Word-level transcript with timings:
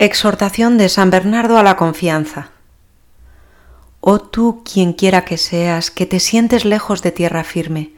Exhortación 0.00 0.78
de 0.78 0.88
San 0.88 1.10
Bernardo 1.10 1.58
a 1.58 1.62
la 1.62 1.76
confianza. 1.76 2.52
Oh 4.00 4.18
tú, 4.18 4.62
quien 4.64 4.94
quiera 4.94 5.26
que 5.26 5.36
seas, 5.36 5.90
que 5.90 6.06
te 6.06 6.20
sientes 6.20 6.64
lejos 6.64 7.02
de 7.02 7.12
tierra 7.12 7.44
firme, 7.44 7.92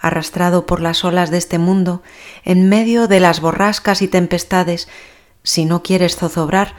arrastrado 0.00 0.64
por 0.64 0.80
las 0.80 1.04
olas 1.04 1.30
de 1.30 1.36
este 1.36 1.58
mundo, 1.58 2.02
en 2.46 2.70
medio 2.70 3.06
de 3.06 3.20
las 3.20 3.42
borrascas 3.42 4.00
y 4.00 4.08
tempestades, 4.08 4.88
si 5.42 5.66
no 5.66 5.82
quieres 5.82 6.16
zozobrar, 6.16 6.74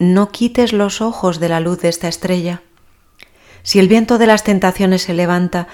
no 0.00 0.32
quites 0.32 0.72
los 0.72 1.00
ojos 1.00 1.38
de 1.38 1.48
la 1.48 1.60
luz 1.60 1.78
de 1.82 1.88
esta 1.88 2.08
estrella. 2.08 2.62
Si 3.62 3.78
el 3.78 3.86
viento 3.86 4.18
de 4.18 4.26
las 4.26 4.42
tentaciones 4.42 5.02
se 5.02 5.14
levanta, 5.14 5.68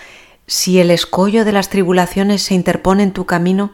si 0.46 0.79
el 0.79 0.91
escollo 0.91 1.46
de 1.46 1.53
las 1.53 1.71
tribulaciones 1.71 2.43
se 2.43 2.53
interpone 2.53 3.03
en 3.03 3.12
tu 3.12 3.25
camino, 3.25 3.73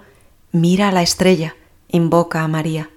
mira 0.52 0.90
a 0.90 0.92
la 0.92 1.02
estrella, 1.02 1.56
invoca 1.88 2.44
a 2.44 2.46
María 2.46 2.90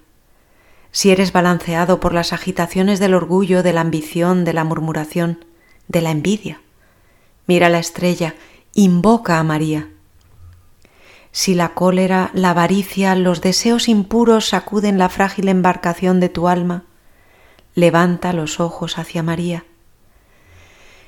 si 0.92 1.10
eres 1.10 1.32
balanceado 1.32 1.98
por 1.98 2.12
las 2.12 2.32
agitaciones 2.32 3.00
del 3.00 3.14
orgullo, 3.14 3.62
de 3.62 3.72
la 3.72 3.80
ambición, 3.80 4.44
de 4.44 4.52
la 4.52 4.62
murmuración, 4.62 5.44
de 5.88 6.02
la 6.02 6.10
envidia. 6.10 6.60
Mira 7.46 7.70
la 7.70 7.78
estrella, 7.78 8.34
invoca 8.74 9.38
a 9.38 9.42
María. 9.42 9.88
Si 11.32 11.54
la 11.54 11.70
cólera, 11.70 12.30
la 12.34 12.50
avaricia, 12.50 13.14
los 13.14 13.40
deseos 13.40 13.88
impuros 13.88 14.50
sacuden 14.50 14.98
la 14.98 15.08
frágil 15.08 15.48
embarcación 15.48 16.20
de 16.20 16.28
tu 16.28 16.46
alma, 16.46 16.84
levanta 17.74 18.34
los 18.34 18.60
ojos 18.60 18.98
hacia 18.98 19.22
María. 19.22 19.64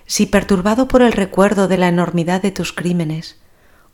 Si 0.07 0.25
perturbado 0.25 0.89
por 0.89 1.03
el 1.03 1.13
recuerdo 1.13 1.69
de 1.69 1.77
la 1.77 1.89
enormidad 1.89 2.41
de 2.41 2.51
tus 2.53 2.73
crímenes, 2.73 3.39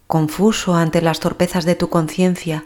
confuso 0.07 0.77
ante 0.77 1.03
las 1.03 1.19
torpezas 1.19 1.65
de 1.65 1.75
tu 1.75 1.89
conciencia, 1.89 2.62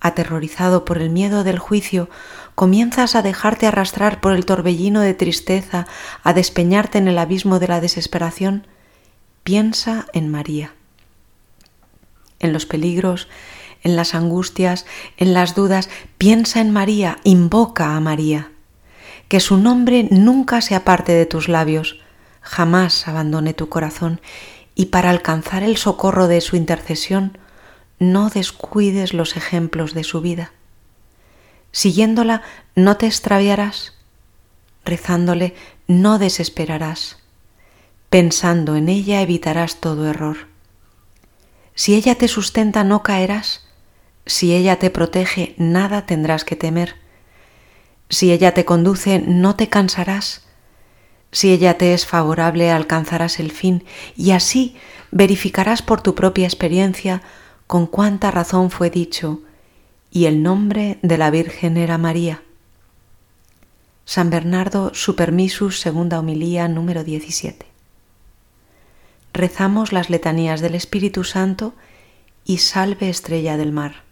aterrorizado 0.00 0.84
por 0.84 0.98
el 0.98 1.10
miedo 1.10 1.44
del 1.44 1.58
juicio, 1.58 2.08
comienzas 2.54 3.14
a 3.14 3.22
dejarte 3.22 3.66
arrastrar 3.66 4.20
por 4.20 4.32
el 4.32 4.46
torbellino 4.46 5.00
de 5.00 5.14
tristeza, 5.14 5.86
a 6.22 6.32
despeñarte 6.32 6.98
en 6.98 7.08
el 7.08 7.18
abismo 7.18 7.58
de 7.58 7.68
la 7.68 7.80
desesperación, 7.80 8.66
piensa 9.42 10.06
en 10.12 10.28
María. 10.30 10.72
En 12.38 12.52
los 12.52 12.66
peligros, 12.66 13.28
en 13.82 13.96
las 13.96 14.14
angustias, 14.14 14.86
en 15.16 15.34
las 15.34 15.54
dudas, 15.54 15.88
piensa 16.18 16.60
en 16.60 16.72
María, 16.72 17.18
invoca 17.24 17.96
a 17.96 18.00
María. 18.00 18.50
Que 19.28 19.40
su 19.40 19.56
nombre 19.56 20.08
nunca 20.10 20.60
se 20.60 20.74
aparte 20.74 21.12
de 21.12 21.26
tus 21.26 21.48
labios, 21.48 22.00
jamás 22.40 23.08
abandone 23.08 23.54
tu 23.54 23.68
corazón, 23.68 24.20
y 24.74 24.86
para 24.86 25.10
alcanzar 25.10 25.62
el 25.62 25.76
socorro 25.76 26.28
de 26.28 26.40
su 26.40 26.56
intercesión, 26.56 27.38
no 27.98 28.30
descuides 28.30 29.14
los 29.14 29.36
ejemplos 29.36 29.94
de 29.94 30.04
su 30.04 30.20
vida. 30.20 30.52
Siguiéndola 31.72 32.42
no 32.74 32.96
te 32.96 33.06
extraviarás, 33.06 33.94
rezándole 34.84 35.54
no 35.86 36.18
desesperarás, 36.18 37.18
pensando 38.10 38.76
en 38.76 38.88
ella 38.88 39.20
evitarás 39.20 39.76
todo 39.80 40.08
error. 40.08 40.48
Si 41.74 41.94
ella 41.94 42.14
te 42.14 42.28
sustenta 42.28 42.84
no 42.84 43.02
caerás, 43.02 43.66
si 44.24 44.54
ella 44.54 44.78
te 44.78 44.90
protege 44.90 45.54
nada 45.58 46.06
tendrás 46.06 46.44
que 46.44 46.56
temer, 46.56 46.96
si 48.08 48.32
ella 48.32 48.54
te 48.54 48.64
conduce 48.64 49.18
no 49.20 49.56
te 49.56 49.68
cansarás, 49.68 50.46
si 51.32 51.52
ella 51.52 51.76
te 51.76 51.92
es 51.92 52.06
favorable 52.06 52.70
alcanzarás 52.70 53.40
el 53.40 53.52
fin 53.52 53.84
y 54.16 54.30
así 54.30 54.76
verificarás 55.10 55.82
por 55.82 56.00
tu 56.00 56.14
propia 56.14 56.46
experiencia 56.46 57.22
con 57.66 57.86
cuánta 57.86 58.30
razón 58.30 58.70
fue 58.70 58.90
dicho, 58.90 59.40
y 60.10 60.26
el 60.26 60.42
nombre 60.42 60.98
de 61.02 61.18
la 61.18 61.30
Virgen 61.30 61.76
era 61.76 61.98
María. 61.98 62.42
San 64.04 64.30
Bernardo 64.30 64.94
Supermisus, 64.94 65.80
segunda 65.80 66.20
homilía, 66.20 66.68
número 66.68 67.02
17. 67.02 67.66
Rezamos 69.32 69.92
las 69.92 70.08
letanías 70.08 70.60
del 70.60 70.74
Espíritu 70.74 71.24
Santo 71.24 71.74
y 72.44 72.58
salve 72.58 73.10
estrella 73.10 73.56
del 73.56 73.72
mar. 73.72 74.05